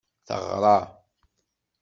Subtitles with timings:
[0.27, 0.77] Teɣra.